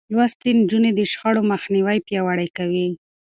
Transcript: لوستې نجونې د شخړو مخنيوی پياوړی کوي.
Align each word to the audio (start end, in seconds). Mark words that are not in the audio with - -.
لوستې 0.13 0.49
نجونې 0.61 0.91
د 0.95 0.99
شخړو 1.11 1.41
مخنيوی 1.51 1.97
پياوړی 2.07 2.47
کوي. 2.57 2.87